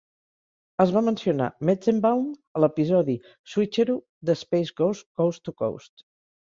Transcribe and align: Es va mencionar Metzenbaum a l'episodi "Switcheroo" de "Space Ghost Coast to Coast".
Es 0.85 0.93
va 0.95 1.03
mencionar 1.09 1.49
Metzenbaum 1.71 2.25
a 2.61 2.65
l'episodi 2.65 3.19
"Switcheroo" 3.55 4.01
de 4.33 4.41
"Space 4.45 4.79
Ghost 4.85 5.11
Coast 5.23 5.49
to 5.49 5.59
Coast". 5.65 6.11